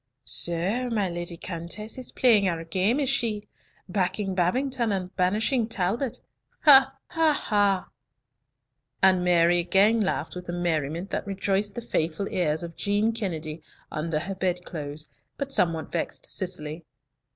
[0.23, 3.43] "So my Lady Countess is playing our game, is she!
[3.87, 6.23] Backing Babington and banishing Talbot?
[6.63, 7.87] Ha, ha,"
[9.03, 13.61] and Mary again laughed with a merriment that rejoiced the faithful ears of Jean Kennedy,
[13.91, 16.83] under her bedclothes, but somewhat vexed Cicely.